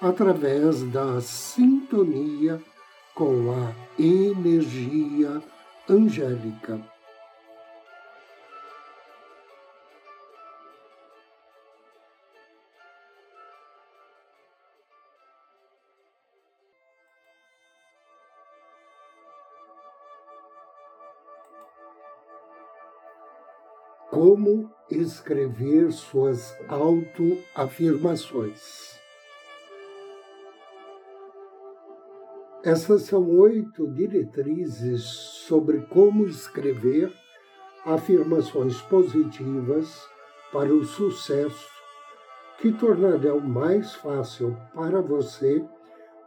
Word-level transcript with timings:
através 0.00 0.82
da 0.84 1.20
sintonia 1.20 2.62
com 3.14 3.50
a 3.50 3.74
energia 4.00 5.42
angélica. 5.88 6.80
Como 24.10 24.72
escrever 24.90 25.92
suas 25.92 26.56
autoafirmações. 26.68 28.98
Essas 32.64 33.02
são 33.02 33.28
oito 33.38 33.86
diretrizes 33.88 35.02
sobre 35.02 35.82
como 35.82 36.26
escrever 36.26 37.12
afirmações 37.84 38.80
positivas 38.82 40.04
para 40.52 40.72
o 40.74 40.84
sucesso 40.84 41.68
que 42.58 42.72
tornarão 42.72 43.38
mais 43.40 43.94
fácil 43.94 44.56
para 44.74 45.00
você 45.00 45.64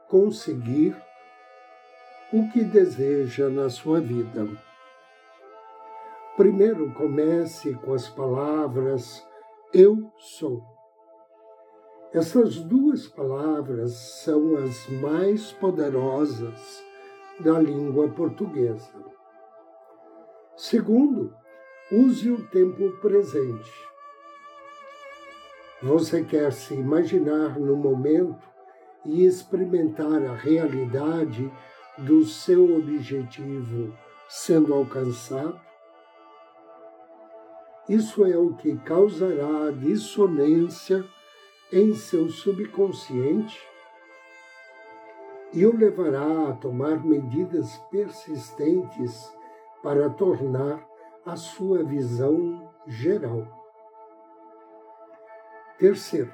conseguir 0.07 0.95
o 2.31 2.49
que 2.49 2.63
deseja 2.63 3.49
na 3.49 3.69
sua 3.69 3.99
vida. 3.99 4.47
Primeiro, 6.38 6.93
comece 6.93 7.73
com 7.75 7.93
as 7.93 8.07
palavras 8.07 9.21
Eu 9.73 10.11
sou. 10.17 10.80
Essas 12.13 12.57
duas 12.57 13.07
palavras 13.07 13.93
são 13.93 14.57
as 14.57 14.85
mais 14.89 15.53
poderosas 15.53 16.83
da 17.39 17.57
língua 17.57 18.09
portuguesa. 18.09 18.91
Segundo, 20.57 21.33
use 21.89 22.29
o 22.29 22.45
tempo 22.49 22.91
presente. 22.99 23.71
Você 25.81 26.21
quer 26.21 26.51
se 26.51 26.73
imaginar 26.73 27.57
no 27.57 27.77
momento 27.77 28.45
e 29.05 29.25
experimentar 29.25 30.21
a 30.21 30.35
realidade 30.35 31.50
do 31.97 32.25
seu 32.25 32.75
objetivo 32.75 33.97
sendo 34.27 34.73
alcançado? 34.73 35.57
Isso 37.88 38.25
é 38.25 38.38
o 38.38 38.53
que 38.53 38.75
causará 38.79 39.71
dissonância 39.71 41.05
em 41.71 41.93
seu 41.93 42.29
subconsciente 42.29 43.61
e 45.53 45.65
o 45.65 45.75
levará 45.75 46.49
a 46.49 46.53
tomar 46.53 47.03
medidas 47.03 47.77
persistentes 47.89 49.31
para 49.83 50.09
tornar 50.09 50.85
a 51.25 51.35
sua 51.35 51.83
visão 51.83 52.71
geral. 52.87 53.47
Terceiro, 55.77 56.31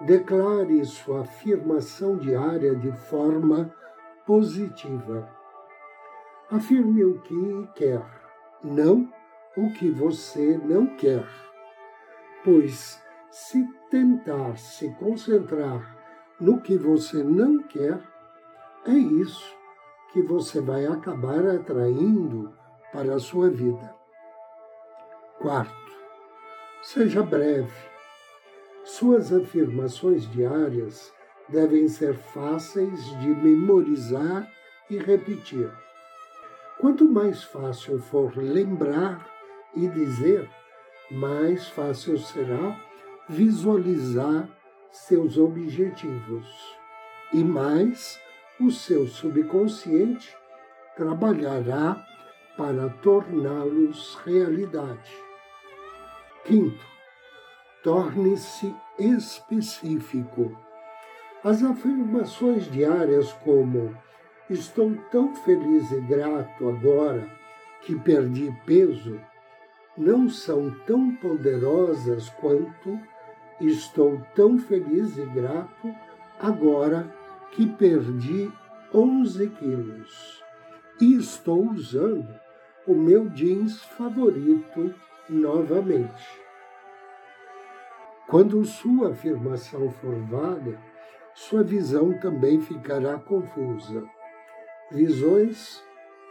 declare 0.00 0.84
sua 0.84 1.22
afirmação 1.22 2.16
diária 2.16 2.74
de 2.76 2.92
forma 2.92 3.74
positiva. 4.26 5.28
Afirme 6.50 7.04
o 7.04 7.20
que 7.20 7.68
quer, 7.74 8.04
não 8.62 9.12
o 9.56 9.72
que 9.72 9.90
você 9.90 10.58
não 10.58 10.96
quer, 10.96 11.26
pois 12.44 13.01
se 13.32 13.66
tentar 13.90 14.58
se 14.58 14.90
concentrar 14.96 15.96
no 16.38 16.60
que 16.60 16.76
você 16.76 17.24
não 17.24 17.62
quer, 17.62 17.98
é 18.86 18.92
isso 18.92 19.56
que 20.12 20.20
você 20.20 20.60
vai 20.60 20.84
acabar 20.84 21.46
atraindo 21.46 22.52
para 22.92 23.14
a 23.14 23.18
sua 23.18 23.48
vida. 23.48 23.94
Quarto, 25.38 25.92
seja 26.82 27.22
breve. 27.22 27.72
Suas 28.84 29.32
afirmações 29.32 30.30
diárias 30.30 31.10
devem 31.48 31.88
ser 31.88 32.14
fáceis 32.14 33.02
de 33.20 33.28
memorizar 33.28 34.46
e 34.90 34.98
repetir. 34.98 35.72
Quanto 36.78 37.06
mais 37.06 37.42
fácil 37.44 37.98
for 37.98 38.36
lembrar 38.36 39.26
e 39.74 39.88
dizer, 39.88 40.50
mais 41.10 41.66
fácil 41.68 42.18
será 42.18 42.91
visualizar 43.32 44.46
seus 44.90 45.38
objetivos 45.38 46.46
e 47.32 47.42
mais 47.42 48.20
o 48.60 48.70
seu 48.70 49.06
subconsciente 49.06 50.36
trabalhará 50.94 52.04
para 52.58 52.90
torná-los 53.02 54.16
realidade. 54.26 55.16
Quinto, 56.44 56.84
torne-se 57.82 58.74
específico. 58.98 60.54
As 61.42 61.62
afirmações 61.62 62.70
diárias 62.70 63.32
como 63.44 63.96
estou 64.50 64.94
tão 65.10 65.34
feliz 65.36 65.90
e 65.90 66.00
grato 66.02 66.68
agora 66.68 67.26
que 67.80 67.98
perdi 67.98 68.54
peso 68.66 69.18
não 69.96 70.28
são 70.28 70.70
tão 70.86 71.14
poderosas 71.16 72.28
quanto 72.28 73.00
Estou 73.62 74.20
tão 74.34 74.58
feliz 74.58 75.16
e 75.16 75.24
grato 75.24 75.94
agora 76.40 77.14
que 77.52 77.64
perdi 77.64 78.50
11 78.92 79.48
quilos 79.50 80.42
e 81.00 81.14
estou 81.14 81.70
usando 81.70 82.28
o 82.88 82.92
meu 82.92 83.28
jeans 83.28 83.80
favorito 83.84 84.92
novamente. 85.30 86.42
Quando 88.26 88.64
sua 88.64 89.10
afirmação 89.10 89.92
for 89.92 90.16
vaga, 90.22 90.76
sua 91.32 91.62
visão 91.62 92.18
também 92.18 92.60
ficará 92.60 93.16
confusa. 93.16 94.02
Visões 94.90 95.80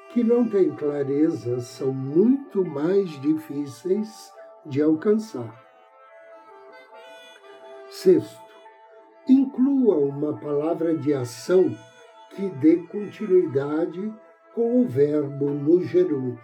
que 0.10 0.22
não 0.22 0.50
têm 0.50 0.76
clareza 0.76 1.62
são 1.62 1.94
muito 1.94 2.66
mais 2.66 3.10
difíceis 3.22 4.34
de 4.66 4.82
alcançar. 4.82 5.71
Sexto, 8.02 8.42
inclua 9.30 9.96
uma 9.98 10.34
palavra 10.34 10.98
de 10.98 11.14
ação 11.14 11.70
que 12.32 12.50
dê 12.50 12.78
continuidade 12.78 14.12
com 14.56 14.82
o 14.82 14.88
verbo 14.88 15.52
no 15.52 15.80
gerúndio. 15.84 16.42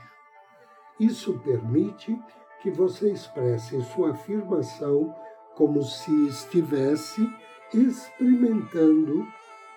Isso 1.00 1.40
permite 1.40 2.16
que 2.62 2.70
você 2.70 3.12
expresse 3.12 3.82
sua 3.86 4.12
afirmação 4.12 5.16
como 5.56 5.82
se 5.82 6.28
estivesse 6.28 7.28
experimentando 7.74 9.26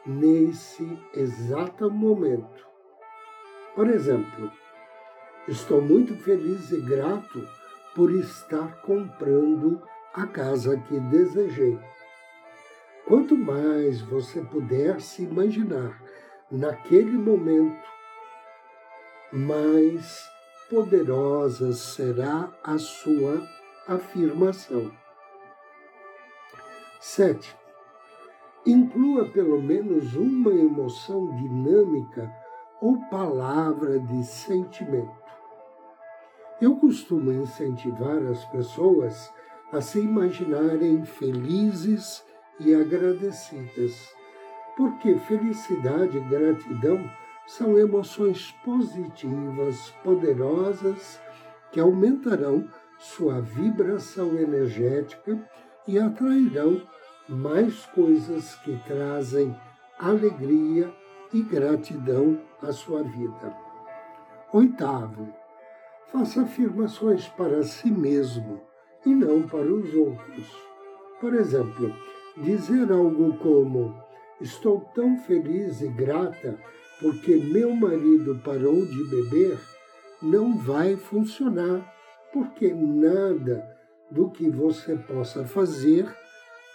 nesse 0.05 0.99
exato 1.15 1.91
momento. 1.91 2.69
Por 3.75 3.89
exemplo, 3.89 4.53
estou 5.49 5.81
muito 5.81 6.15
feliz 6.17 6.73
e 6.73 6.81
grato 6.83 7.49
por 7.95 8.13
estar 8.13 8.83
comprando 8.83 9.81
a 10.15 10.27
casa 10.27 10.77
que 10.77 10.99
desejei. 10.99 11.79
Quanto 13.07 13.37
mais 13.37 14.01
você 14.01 14.41
puder 14.41 15.01
se 15.01 15.23
imaginar 15.23 16.01
naquele 16.51 17.17
momento, 17.17 17.89
mais 19.33 20.29
poderosa 20.69 21.73
será 21.73 22.49
a 22.63 22.79
sua 22.79 23.47
afirmação. 23.87 24.91
Sete, 27.01 27.57
inclua 28.67 29.29
pelo 29.31 29.61
menos 29.61 30.15
uma 30.15 30.53
emoção 30.53 31.35
dinâmica 31.37 32.31
ou 32.81 33.01
palavra 33.09 33.99
de 33.99 34.25
sentimento. 34.25 35.21
Eu 36.61 36.77
costumo 36.77 37.33
incentivar 37.33 38.19
as 38.27 38.45
pessoas 38.47 39.33
a 39.73 39.81
se 39.81 40.01
imaginarem 40.01 41.05
felizes 41.05 42.25
e 42.59 42.75
agradecidas, 42.75 44.15
Porque 44.77 45.15
felicidade 45.19 46.17
e 46.17 46.21
gratidão 46.21 47.11
são 47.47 47.79
emoções 47.79 48.53
positivas, 48.65 49.91
poderosas, 50.03 51.21
que 51.71 51.81
aumentarão 51.81 52.67
sua 52.99 53.41
vibração 53.41 54.39
energética 54.39 55.39
e 55.87 55.99
atrairão 55.99 56.81
mais 57.29 57.85
coisas 57.87 58.55
que 58.57 58.77
trazem 58.87 59.55
alegria 59.99 60.93
e 61.33 61.43
gratidão 61.43 62.41
à 62.63 62.73
sua 62.73 63.03
vida. 63.03 63.55
Oitavo, 64.53 65.29
faça 66.11 66.43
afirmações 66.43 67.29
para 67.29 67.63
si 67.63 67.91
mesmo 67.91 68.70
e 69.05 69.15
não 69.15 69.43
para 69.43 69.73
os 69.73 69.95
outros. 69.95 70.47
Por 71.21 71.35
exemplo, 71.35 71.95
dizer 72.37 72.91
algo 72.93 73.37
como: 73.39 73.95
Estou 74.41 74.81
tão 74.95 75.19
feliz 75.19 75.81
e 75.81 75.89
grata 75.89 76.59
porque 77.01 77.35
meu 77.37 77.75
marido 77.75 78.39
parou 78.45 78.85
de 78.85 79.05
beber, 79.05 79.59
não 80.23 80.57
vai 80.57 80.97
funcionar, 80.97 81.83
porque 82.33 82.73
nada 82.73 83.67
do 84.11 84.31
que 84.31 84.51
você 84.51 84.97
possa 84.97 85.45
fazer 85.47 86.07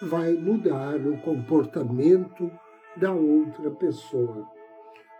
vai 0.01 0.33
mudar 0.33 0.95
o 0.95 1.17
comportamento 1.19 2.51
da 2.97 3.13
outra 3.13 3.69
pessoa. 3.71 4.47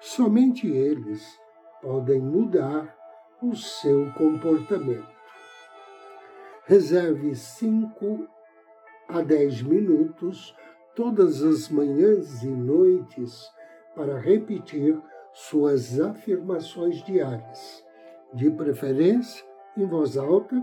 Somente 0.02 0.68
eles 0.68 1.40
podem 1.82 2.20
mudar 2.20 2.96
o 3.42 3.56
seu 3.56 4.12
comportamento. 4.14 5.15
Reserve 6.68 7.36
5 7.36 8.28
a 9.08 9.22
10 9.22 9.62
minutos 9.62 10.56
todas 10.96 11.44
as 11.44 11.70
manhãs 11.70 12.42
e 12.42 12.48
noites 12.48 13.48
para 13.96 14.18
repetir 14.18 15.00
suas 15.32 16.00
afirmações 16.00 17.04
diárias, 17.04 17.86
de 18.34 18.50
preferência 18.50 19.46
em 19.78 19.86
voz 19.86 20.18
alta, 20.18 20.60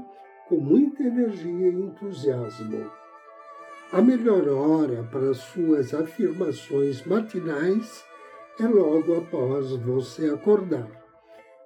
com 0.49 0.57
muita 0.57 1.05
energia 1.05 1.69
e 1.69 1.81
entusiasmo. 1.81 2.91
A 3.93 4.03
melhor 4.03 4.49
hora 4.49 5.05
para 5.05 5.33
suas 5.35 5.95
afirmações 5.95 7.07
matinais 7.07 8.05
é 8.59 8.67
logo 8.67 9.19
após 9.19 9.71
você 9.77 10.31
acordar, 10.31 10.91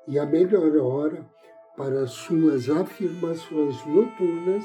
e 0.07 0.19
a 0.19 0.27
melhor 0.27 0.77
hora 0.77 1.25
para 1.77 2.07
suas 2.07 2.71
afirmações 2.71 3.85
noturnas 3.87 4.65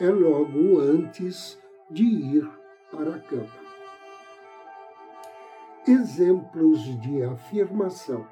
é 0.00 0.08
logo 0.08 0.80
antes 0.80 1.58
de 1.90 2.04
ir 2.04 2.50
para 2.90 3.16
a 3.16 3.18
cama 3.18 3.62
exemplos 5.86 6.80
de 7.00 7.22
afirmação. 7.24 8.26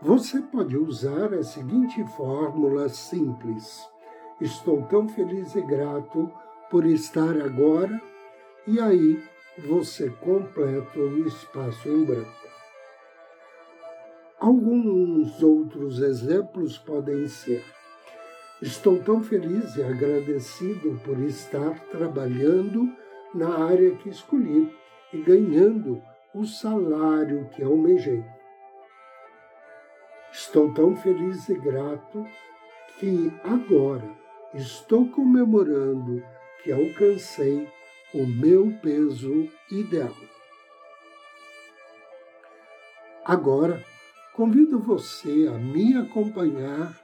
Você 0.00 0.40
pode 0.40 0.76
usar 0.76 1.32
a 1.32 1.42
seguinte 1.42 2.04
fórmula 2.16 2.88
simples: 2.88 3.88
Estou 4.40 4.82
tão 4.86 5.08
feliz 5.08 5.54
e 5.54 5.62
grato 5.62 6.30
por 6.70 6.84
estar 6.84 7.40
agora, 7.40 8.00
e 8.66 8.80
aí 8.80 9.22
você 9.66 10.10
completa 10.10 10.98
o 10.98 11.26
espaço 11.26 11.88
em 11.88 12.04
branco. 12.04 12.51
Alguns 14.42 15.40
outros 15.40 16.00
exemplos 16.00 16.76
podem 16.76 17.28
ser: 17.28 17.64
Estou 18.60 18.98
tão 18.98 19.22
feliz 19.22 19.76
e 19.76 19.84
agradecido 19.84 21.00
por 21.04 21.16
estar 21.20 21.78
trabalhando 21.92 22.92
na 23.32 23.56
área 23.66 23.94
que 23.94 24.08
escolhi 24.08 24.68
e 25.12 25.18
ganhando 25.18 26.02
o 26.34 26.44
salário 26.44 27.48
que 27.50 27.62
almejei. 27.62 28.24
Estou 30.32 30.74
tão 30.74 30.96
feliz 30.96 31.48
e 31.48 31.54
grato 31.54 32.26
que 32.98 33.32
agora 33.44 34.10
estou 34.54 35.08
comemorando 35.08 36.20
que 36.64 36.72
alcancei 36.72 37.68
o 38.12 38.26
meu 38.26 38.76
peso 38.82 39.48
ideal. 39.70 40.16
Agora, 43.24 43.80
convido 44.34 44.78
você 44.78 45.48
a 45.48 45.58
me 45.58 45.96
acompanhar 45.96 46.98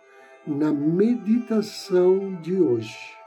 na 0.47 0.73
meditação 0.73 2.41
de 2.41 2.61
hoje. 2.61 3.19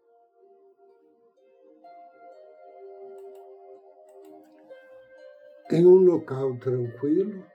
em 5.72 5.88
um 5.88 5.96
local 5.96 6.58
tranquilo, 6.58 7.46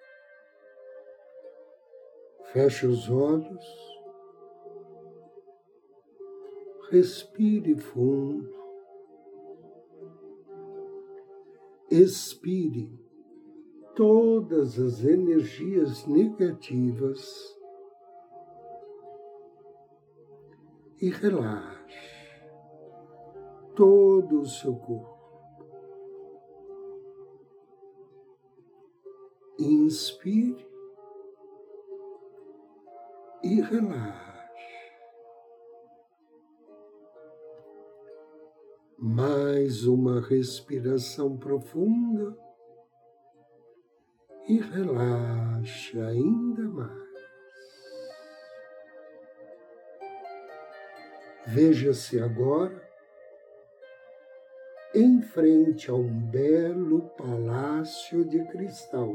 feche 2.50 2.87
os 2.87 3.10
olhos, 3.10 3.66
respire 6.90 7.76
fundo, 7.78 8.50
expire 11.90 12.88
todas 13.96 14.78
as 14.78 15.02
energias 15.02 16.06
negativas 16.06 17.56
e 21.00 21.08
relaxe 21.08 21.96
todo 23.75 24.40
o 24.40 24.46
seu 24.46 24.76
corpo. 24.76 25.16
Inspire 29.58 30.66
e 33.43 33.62
relaxe. 33.62 34.26
Mais 38.98 39.86
uma 39.86 40.20
respiração 40.20 41.38
profunda 41.38 42.45
e 44.48 44.58
relaxe 44.58 46.00
ainda 46.00 46.62
mais. 46.62 47.06
Veja-se 51.46 52.20
agora 52.20 52.86
em 54.94 55.20
frente 55.20 55.91
a 55.91 55.94
um 55.94 56.20
belo 56.31 57.03
palácio 57.10 58.24
de 58.24 58.44
cristal. 58.46 59.15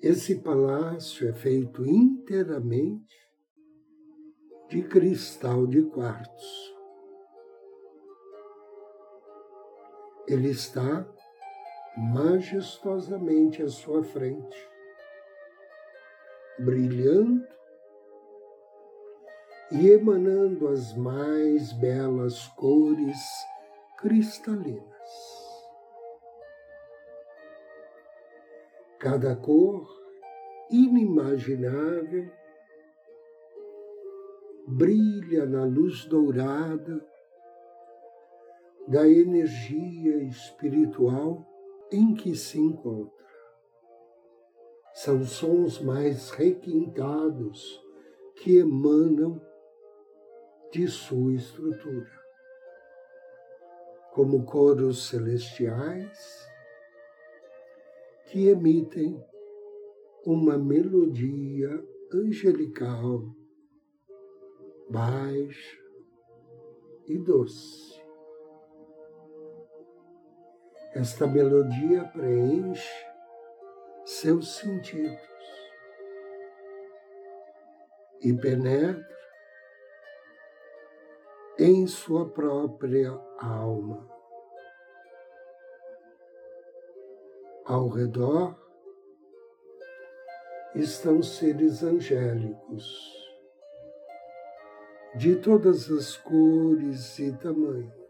Esse 0.00 0.36
palácio 0.36 1.28
é 1.28 1.32
feito 1.32 1.86
inteiramente 1.86 3.22
de 4.68 4.82
cristal 4.82 5.66
de 5.66 5.82
quartzo. 5.82 6.72
Ele 10.26 10.48
está 10.50 11.06
majestosamente 11.96 13.62
à 13.62 13.68
sua 13.68 14.02
frente, 14.02 14.70
brilhando 16.58 17.46
e 19.70 19.90
emanando 19.90 20.68
as 20.68 20.94
mais 20.96 21.72
belas 21.72 22.46
cores 22.48 23.18
cristalinas. 23.98 24.92
cada 29.02 29.34
cor 29.34 29.84
inimaginável 30.70 32.30
brilha 34.64 35.44
na 35.44 35.64
luz 35.64 36.04
dourada 36.04 37.04
da 38.86 39.08
energia 39.08 40.22
espiritual 40.22 41.44
em 41.92 42.14
que 42.14 42.34
se 42.34 42.58
encontra. 42.58 43.22
São 44.94 45.24
sons 45.24 45.80
mais 45.80 46.30
requintados 46.30 47.80
que 48.36 48.56
emanam 48.56 49.40
de 50.72 50.88
sua 50.88 51.34
estrutura, 51.34 52.10
como 54.12 54.44
coros 54.44 55.08
celestiais 55.08 56.50
que 58.26 58.48
emitem 58.48 59.22
uma 60.24 60.56
melodia 60.56 61.68
angelical, 62.12 63.22
baixa 64.88 65.78
e 67.06 67.18
doce. 67.18 68.01
Esta 70.94 71.26
melodia 71.26 72.04
preenche 72.04 73.06
seus 74.04 74.56
sentidos 74.56 75.18
e 78.20 78.30
penetra 78.34 79.08
em 81.58 81.86
sua 81.86 82.28
própria 82.28 83.10
alma. 83.38 84.06
Ao 87.64 87.88
redor 87.88 88.54
estão 90.74 91.22
seres 91.22 91.82
angélicos 91.82 93.32
de 95.16 95.36
todas 95.36 95.90
as 95.90 96.18
cores 96.18 97.18
e 97.18 97.32
tamanhos 97.32 98.01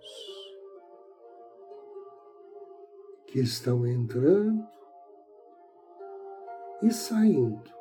que 3.33 3.41
estão 3.41 3.87
entrando 3.87 4.62
e 6.83 6.91
saindo 6.91 7.73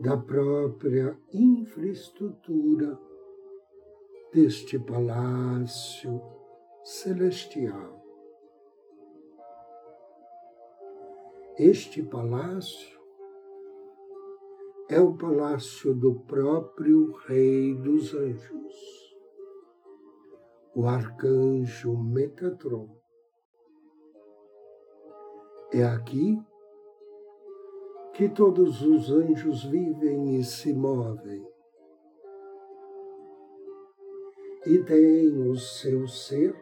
da 0.00 0.16
própria 0.16 1.16
infraestrutura 1.32 2.98
deste 4.32 4.76
palácio 4.76 6.20
celestial. 6.82 8.04
Este 11.56 12.02
palácio 12.02 13.00
é 14.88 15.00
o 15.00 15.16
palácio 15.16 15.94
do 15.94 16.16
próprio 16.22 17.12
Rei 17.28 17.72
dos 17.72 18.12
Anjos, 18.14 18.99
o 20.74 20.86
arcanjo 20.86 21.96
Metatron. 21.96 22.88
É 25.72 25.84
aqui 25.84 26.40
que 28.12 28.28
todos 28.28 28.82
os 28.82 29.10
anjos 29.10 29.64
vivem 29.64 30.36
e 30.36 30.44
se 30.44 30.72
movem. 30.72 31.46
E 34.66 34.78
têm 34.84 35.48
o 35.48 35.56
seu 35.56 36.06
ser 36.06 36.54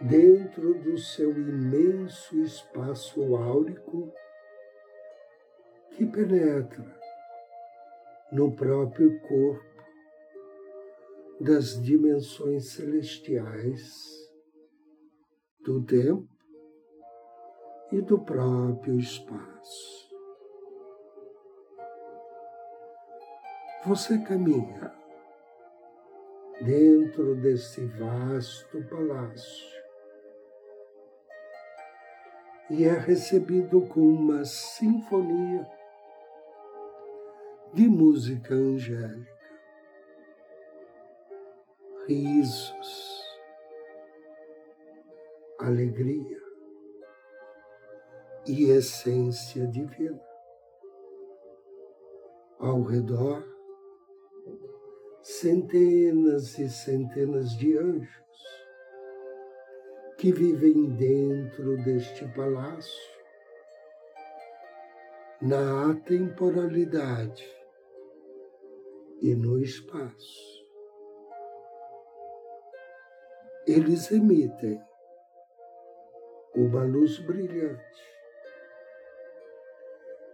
dentro 0.00 0.74
do 0.82 0.98
seu 0.98 1.30
imenso 1.30 2.38
espaço 2.40 3.34
áurico 3.36 4.12
que 5.90 6.04
penetra 6.06 7.00
no 8.32 8.54
próprio 8.54 9.20
corpo 9.20 9.71
das 11.42 11.80
dimensões 11.82 12.72
celestiais 12.72 13.92
do 15.64 15.82
tempo 15.84 16.28
e 17.90 18.00
do 18.00 18.18
próprio 18.18 18.98
espaço. 18.98 20.02
você 23.84 24.16
caminha 24.18 24.92
dentro 26.60 27.34
desse 27.34 27.84
vasto 27.86 28.80
palácio 28.84 29.82
e 32.70 32.84
é 32.84 32.96
recebido 32.96 33.80
com 33.88 34.00
uma 34.00 34.44
sinfonia 34.44 35.68
de 37.74 37.88
música 37.88 38.54
angélica, 38.54 39.31
risos, 42.06 43.22
alegria 45.58 46.42
e 48.46 48.70
essência 48.70 49.66
divina. 49.68 50.20
Ao 52.58 52.82
redor, 52.82 53.44
centenas 55.22 56.58
e 56.58 56.68
centenas 56.68 57.56
de 57.56 57.76
anjos 57.78 58.22
que 60.18 60.32
vivem 60.32 60.90
dentro 60.90 61.76
deste 61.82 62.24
palácio, 62.34 63.12
na 65.40 65.90
atemporalidade 65.90 67.44
e 69.20 69.34
no 69.34 69.58
espaço. 69.58 70.61
Eles 73.66 74.10
emitem 74.10 74.80
uma 76.54 76.82
luz 76.84 77.18
brilhante, 77.20 78.02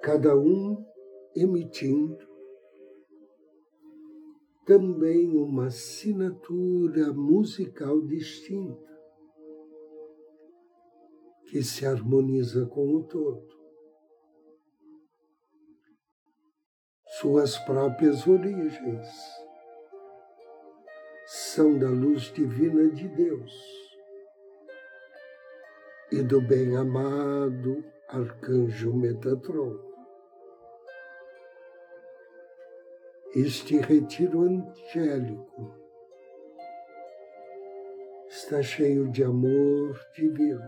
cada 0.02 0.35
um 0.35 0.82
emitindo 1.37 2.26
também 4.64 5.37
uma 5.37 5.66
assinatura 5.66 7.12
musical 7.12 8.00
distinta, 8.02 8.99
que 11.47 11.62
se 11.62 11.87
harmoniza 11.87 12.66
com 12.66 12.94
o 12.94 13.02
todo. 13.04 13.49
Suas 17.20 17.58
próprias 17.58 18.26
origens 18.26 19.48
da 21.59 21.88
luz 21.88 22.33
divina 22.33 22.88
de 22.88 23.09
Deus 23.09 23.53
e 26.12 26.23
do 26.23 26.41
bem-amado 26.41 27.85
arcanjo 28.07 28.95
Metatron. 28.95 29.77
Este 33.35 33.79
retiro 33.79 34.43
angélico 34.43 35.75
está 38.29 38.62
cheio 38.62 39.11
de 39.11 39.25
amor 39.25 40.00
divino. 40.15 40.62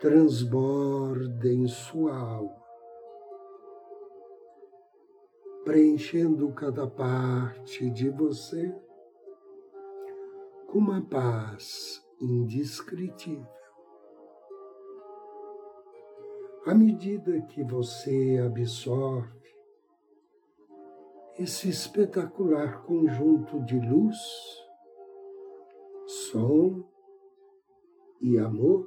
Transborda 0.00 1.48
em 1.48 1.66
sua 1.66 2.16
alma, 2.16 2.63
preenchendo 5.64 6.52
cada 6.52 6.86
parte 6.86 7.88
de 7.90 8.10
você 8.10 8.74
com 10.66 10.78
uma 10.78 11.00
paz 11.00 12.06
indescritível. 12.20 13.46
À 16.66 16.74
medida 16.74 17.40
que 17.42 17.64
você 17.64 18.42
absorve 18.44 19.32
esse 21.38 21.68
espetacular 21.68 22.82
conjunto 22.84 23.60
de 23.64 23.78
luz, 23.80 24.16
som 26.06 26.84
e 28.20 28.38
amor, 28.38 28.86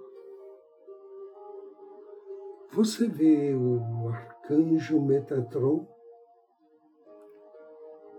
você 2.71 3.07
vê 3.07 3.55
o 3.55 4.09
arcanjo 4.09 5.01
Metatron 5.01 5.96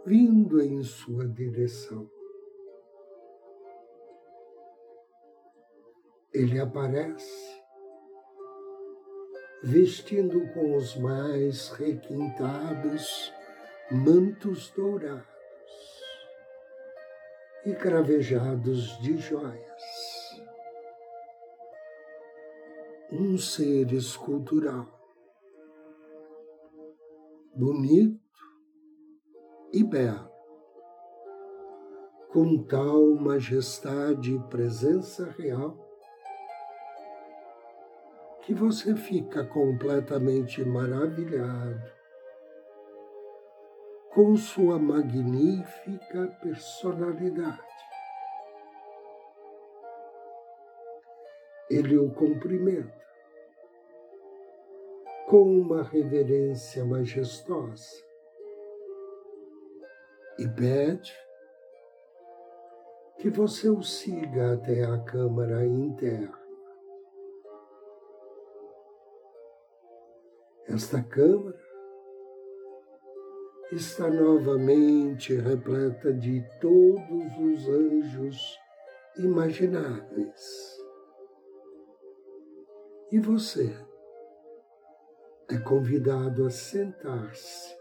vindo 0.09 0.63
em 0.63 0.83
sua 0.83 1.29
direção. 1.29 2.11
Ele 6.33 6.59
aparece 6.59 7.63
vestindo 9.63 10.51
com 10.55 10.77
os 10.77 10.97
mais 10.97 11.69
requintados 11.73 13.35
mantos 13.91 14.71
dourados 14.71 15.27
e 17.67 17.75
cravejados 17.75 18.99
de 19.03 19.19
joias. 19.19 19.83
Um 23.13 23.37
ser 23.37 23.93
escultural, 23.93 24.87
bonito 27.55 28.28
e 29.73 29.85
com 32.33 32.63
tal 32.65 33.15
majestade 33.15 34.35
e 34.35 34.39
presença 34.45 35.31
real 35.39 35.77
que 38.43 38.55
você 38.55 38.95
fica 38.97 39.45
completamente 39.45 40.65
maravilhado 40.65 41.83
com 44.11 44.37
sua 44.37 44.79
magnífica 44.79 46.29
personalidade. 46.43 47.63
Ele 51.71 51.99
o 51.99 52.11
cumprimenta 52.11 52.97
com 55.27 55.61
uma 55.61 55.83
reverência 55.83 56.85
majestosa 56.87 58.08
e 60.39 60.49
pede 60.49 61.13
que 63.19 63.29
você 63.29 63.69
o 63.69 63.83
siga 63.83 64.55
até 64.55 64.85
a 64.85 64.99
câmara 65.01 65.67
interna. 65.67 66.39
Esta 70.69 71.03
câmara 71.03 71.59
está 73.73 74.09
novamente 74.09 75.35
repleta 75.35 76.13
de 76.13 76.45
todos 76.61 77.39
os 77.39 77.69
anjos 77.69 78.59
imagináveis. 79.19 80.79
E 83.11 83.19
você 83.19 83.75
é 85.51 85.59
convidado 85.59 86.47
a 86.47 86.51
sentar-se 86.51 87.78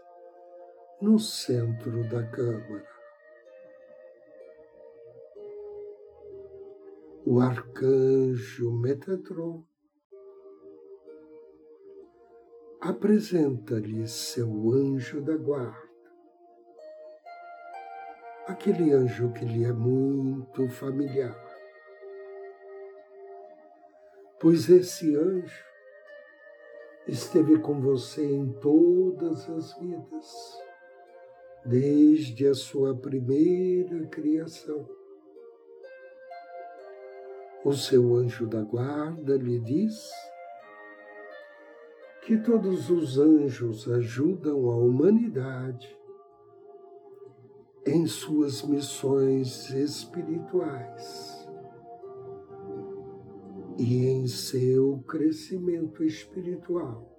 no 1.00 1.18
centro 1.18 2.02
da 2.08 2.24
Câmara. 2.26 2.98
O 7.24 7.40
arcanjo 7.40 8.72
Metatron 8.72 9.62
apresenta-lhe 12.80 14.06
seu 14.08 14.48
anjo 14.72 15.20
da 15.20 15.36
guarda, 15.36 15.88
aquele 18.46 18.92
anjo 18.92 19.32
que 19.32 19.44
lhe 19.44 19.64
é 19.64 19.72
muito 19.72 20.68
familiar, 20.70 21.36
pois 24.40 24.68
esse 24.68 25.14
anjo 25.14 25.64
esteve 27.06 27.58
com 27.60 27.80
você 27.80 28.24
em 28.24 28.52
todas 28.54 29.48
as 29.50 29.78
vidas, 29.78 30.67
desde 31.68 32.46
a 32.46 32.54
sua 32.54 32.96
primeira 32.96 34.06
criação. 34.06 34.88
O 37.62 37.74
seu 37.74 38.16
anjo 38.16 38.46
da 38.46 38.62
guarda 38.62 39.36
lhe 39.36 39.60
diz 39.60 40.08
que 42.22 42.38
todos 42.38 42.88
os 42.88 43.18
anjos 43.18 43.86
ajudam 43.86 44.70
a 44.70 44.76
humanidade 44.76 45.94
em 47.86 48.06
suas 48.06 48.62
missões 48.62 49.68
espirituais 49.70 51.46
e 53.78 54.06
em 54.06 54.26
seu 54.26 55.04
crescimento 55.06 56.02
espiritual. 56.02 57.17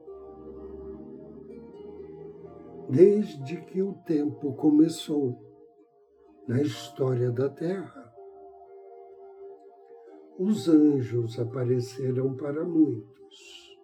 Desde 2.89 3.61
que 3.65 3.83
o 3.83 3.93
tempo 3.93 4.55
começou 4.55 5.39
na 6.47 6.59
história 6.59 7.31
da 7.31 7.47
Terra, 7.47 8.11
os 10.39 10.67
anjos 10.67 11.39
apareceram 11.39 12.35
para 12.35 12.65
muitos. 12.65 13.77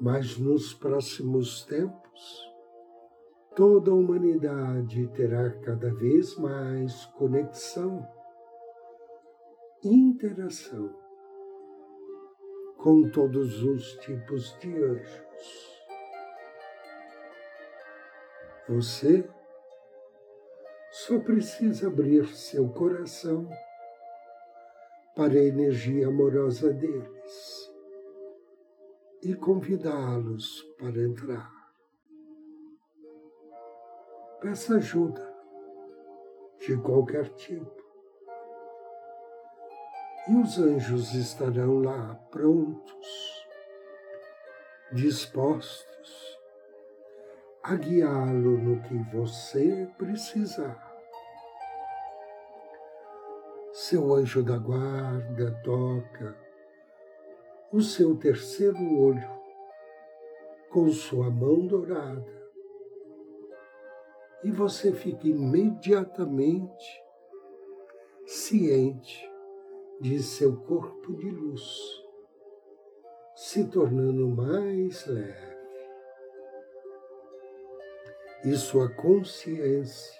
Mas 0.00 0.36
nos 0.36 0.74
próximos 0.74 1.64
tempos, 1.64 2.52
toda 3.54 3.92
a 3.92 3.94
humanidade 3.94 5.06
terá 5.14 5.50
cada 5.60 5.94
vez 5.94 6.36
mais 6.38 7.06
conexão 7.16 8.04
interação 9.84 10.92
com 12.78 13.08
todos 13.10 13.62
os 13.62 13.92
tipos 13.98 14.58
de 14.58 14.74
anjos. 14.74 15.77
Você 18.68 19.26
só 20.90 21.18
precisa 21.20 21.86
abrir 21.86 22.26
seu 22.36 22.68
coração 22.68 23.48
para 25.16 25.32
a 25.32 25.44
energia 25.44 26.08
amorosa 26.08 26.70
deles 26.70 27.72
e 29.22 29.34
convidá-los 29.34 30.62
para 30.78 31.02
entrar. 31.02 31.50
Peça 34.42 34.76
ajuda 34.76 35.26
de 36.58 36.76
qualquer 36.76 37.30
tipo 37.30 37.82
e 40.28 40.36
os 40.36 40.58
anjos 40.58 41.14
estarão 41.14 41.80
lá 41.80 42.14
prontos, 42.30 43.46
dispostos 44.92 45.87
a 47.68 47.76
guiá-lo 47.76 48.56
no 48.56 48.80
que 48.80 48.96
você 49.14 49.86
precisar. 49.98 50.88
Seu 53.74 54.14
anjo 54.14 54.42
da 54.42 54.56
guarda 54.56 55.50
toca 55.62 56.34
o 57.70 57.82
seu 57.82 58.16
terceiro 58.16 58.98
olho 58.98 59.30
com 60.70 60.88
sua 60.88 61.30
mão 61.30 61.66
dourada 61.66 62.50
e 64.42 64.50
você 64.50 64.90
fica 64.90 65.28
imediatamente 65.28 67.02
ciente 68.24 69.30
de 70.00 70.22
seu 70.22 70.56
corpo 70.56 71.14
de 71.16 71.28
luz, 71.28 72.02
se 73.34 73.66
tornando 73.66 74.26
mais 74.26 75.06
leve. 75.06 75.57
E 78.44 78.54
sua 78.54 78.88
consciência 78.88 80.18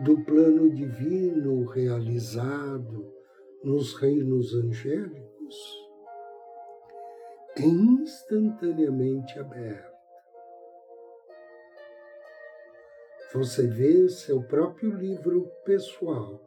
do 0.00 0.24
plano 0.24 0.70
divino 0.70 1.66
realizado 1.66 3.12
nos 3.62 3.94
reinos 3.94 4.54
angélicos 4.54 5.84
é 7.56 7.62
instantaneamente 7.62 9.38
aberta. 9.38 9.94
Você 13.32 13.66
vê 13.66 14.08
seu 14.08 14.42
próprio 14.42 14.90
livro 14.90 15.50
pessoal 15.64 16.40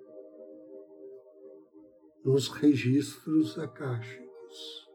nos 2.24 2.48
registros 2.50 3.58
acásticos 3.60 4.87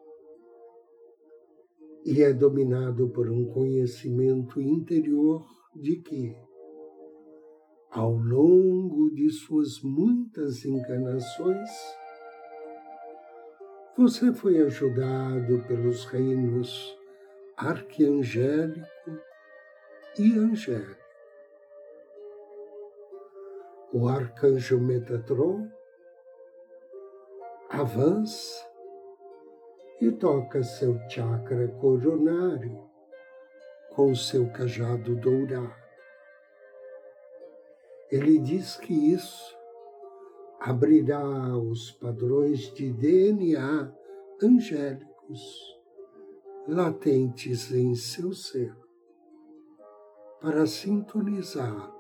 e 2.05 2.23
é 2.23 2.33
dominado 2.33 3.09
por 3.11 3.29
um 3.31 3.47
conhecimento 3.47 4.61
interior 4.61 5.47
de 5.75 5.97
que, 5.97 6.37
ao 7.91 8.13
longo 8.13 9.11
de 9.15 9.31
suas 9.31 9.81
muitas 9.83 10.65
encarnações, 10.65 11.71
você 13.97 14.33
foi 14.33 14.59
ajudado 14.63 15.63
pelos 15.69 16.05
reinos 16.07 16.97
arquiangélico 17.57 18.87
e 20.19 20.39
angélico. 20.39 21.03
O 23.93 24.09
arcanjo 24.09 24.81
Metatron 24.81 25.69
avança 27.69 28.72
e 30.03 30.11
toca 30.11 30.65
seu 30.65 30.99
chakra 31.09 31.69
coronário 31.81 32.77
com 33.95 34.13
seu 34.17 34.51
cajado 34.51 35.15
dourado. 35.15 35.73
Ele 38.11 38.37
diz 38.41 38.77
que 38.77 38.93
isso 38.93 39.57
abrirá 40.59 41.57
os 41.57 41.93
padrões 41.93 42.75
de 42.75 42.93
DNA 42.93 43.95
angélicos 44.43 45.81
latentes 46.67 47.71
em 47.71 47.95
seu 47.95 48.33
ser 48.33 48.75
para 50.41 50.67
sintonizar 50.67 51.95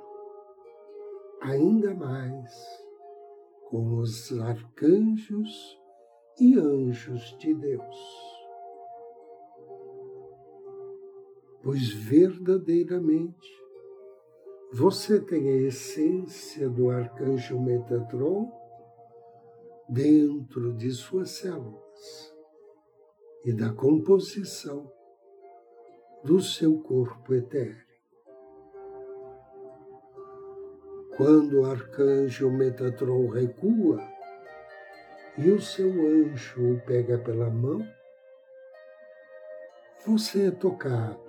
ainda 1.40 1.94
mais 1.94 2.52
com 3.70 3.98
os 3.98 4.36
arcanjos 4.40 5.80
e 6.42 6.58
anjos 6.58 7.36
de 7.38 7.54
Deus. 7.54 7.96
Pois 11.62 11.92
verdadeiramente 11.92 13.48
você 14.72 15.20
tem 15.20 15.48
a 15.48 15.56
essência 15.68 16.68
do 16.68 16.90
arcanjo 16.90 17.60
Metatron 17.60 18.50
dentro 19.88 20.72
de 20.72 20.90
suas 20.90 21.30
células 21.30 22.34
e 23.44 23.52
da 23.52 23.72
composição 23.72 24.92
do 26.24 26.40
seu 26.40 26.80
corpo 26.80 27.34
etéreo. 27.34 27.86
Quando 31.16 31.60
o 31.60 31.66
arcanjo 31.66 32.50
Metatron 32.50 33.28
recua 33.28 34.00
e 35.38 35.50
o 35.50 35.60
seu 35.60 35.88
anjo 35.88 36.74
o 36.74 36.80
pega 36.80 37.18
pela 37.18 37.48
mão, 37.48 37.86
você 40.04 40.48
é 40.48 40.50
tocado 40.50 41.20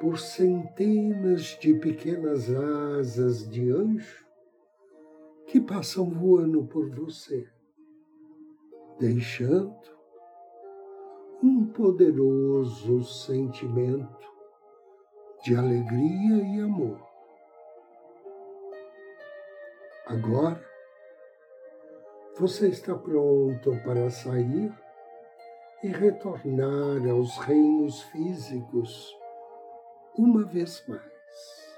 por 0.00 0.18
centenas 0.18 1.56
de 1.60 1.74
pequenas 1.74 2.50
asas 2.50 3.48
de 3.48 3.70
anjo 3.70 4.26
que 5.46 5.60
passam 5.60 6.10
voando 6.10 6.64
por 6.64 6.90
você, 6.90 7.48
deixando 8.98 9.92
um 11.42 11.66
poderoso 11.66 13.04
sentimento 13.04 14.32
de 15.44 15.56
alegria 15.56 16.42
e 16.42 16.60
amor. 16.60 17.00
Agora, 20.06 20.71
você 22.38 22.68
está 22.68 22.94
pronto 22.94 23.70
para 23.84 24.08
sair 24.10 24.72
e 25.82 25.88
retornar 25.88 27.06
aos 27.10 27.36
reinos 27.38 28.02
físicos 28.04 29.14
uma 30.16 30.44
vez 30.44 30.82
mais, 30.88 31.76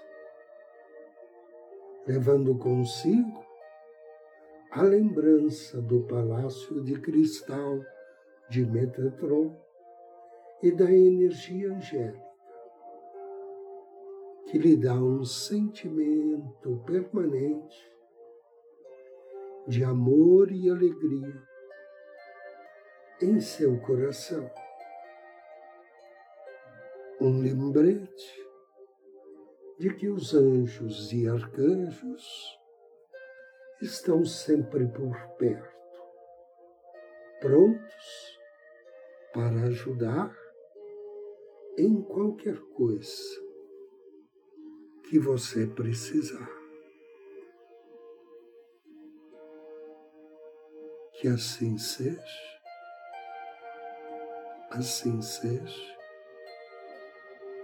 levando 2.06 2.56
consigo 2.56 3.44
a 4.70 4.82
lembrança 4.82 5.80
do 5.82 6.02
palácio 6.04 6.82
de 6.82 7.00
cristal 7.00 7.80
de 8.48 8.64
Metatron 8.64 9.56
e 10.62 10.70
da 10.70 10.90
energia 10.90 11.72
angélica, 11.72 12.24
que 14.46 14.58
lhe 14.58 14.76
dá 14.76 14.94
um 14.94 15.24
sentimento 15.24 16.82
permanente 16.86 17.93
de 19.66 19.83
amor 19.83 20.53
e 20.53 20.68
alegria 20.68 21.42
em 23.22 23.40
seu 23.40 23.81
coração. 23.81 24.50
Um 27.20 27.40
lembrete 27.40 28.44
de 29.79 29.94
que 29.94 30.09
os 30.09 30.35
anjos 30.35 31.12
e 31.12 31.27
arcanjos 31.27 32.59
estão 33.81 34.24
sempre 34.24 34.87
por 34.87 35.16
perto, 35.38 36.03
prontos 37.40 38.38
para 39.33 39.64
ajudar 39.64 40.37
em 41.77 42.03
qualquer 42.03 42.59
coisa 42.77 43.42
que 45.09 45.18
você 45.18 45.66
precisar. 45.66 46.53
Que 51.24 51.28
assim 51.28 51.78
seja 51.78 52.60
assim 54.70 55.22
seja 55.22 55.96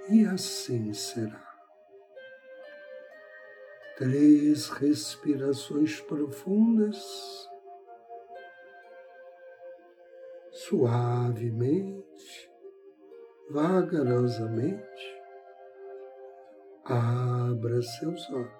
e 0.08 0.24
assim 0.24 0.94
será. 0.94 1.46
Três 3.98 4.70
respirações 4.70 6.00
profundas, 6.00 6.96
suavemente, 10.52 12.50
vagarosamente, 13.50 15.20
abra 16.86 17.82
seus 17.82 18.26
olhos. 18.30 18.59